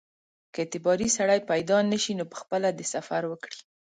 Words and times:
که 0.53 0.57
اعتباري 0.63 1.07
سړی 1.17 1.39
پیدا 1.51 1.77
نه 1.91 1.97
شي 2.03 2.13
نو 2.19 2.25
پخپله 2.33 2.69
دې 2.77 2.85
سفر 2.93 3.21
وکړي. 3.27 3.59